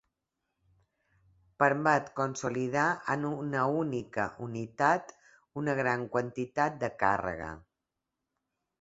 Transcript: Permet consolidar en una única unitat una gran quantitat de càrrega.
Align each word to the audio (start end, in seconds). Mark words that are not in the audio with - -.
Permet 1.63 2.07
consolidar 2.21 2.87
en 3.17 3.29
una 3.33 3.67
única 3.83 4.27
unitat 4.49 5.15
una 5.65 5.79
gran 5.85 6.11
quantitat 6.19 6.85
de 6.87 6.95
càrrega. 7.07 7.57